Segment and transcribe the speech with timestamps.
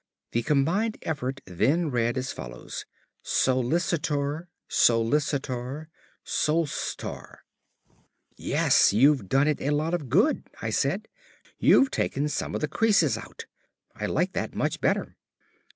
[0.31, 2.87] The combined effort then read as follows:
[3.21, 5.89] SOLICITOR SOLICITOR
[6.25, 7.43] SOLCTOR
[8.35, 11.07] "Yes, you've done it a lot of good," I said.
[11.59, 13.45] "You've taken some of the creases out.
[13.93, 15.17] I like that much better."